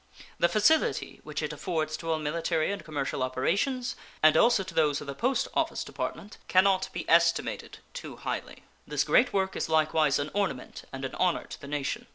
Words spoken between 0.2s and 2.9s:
The facility which it affords to all military and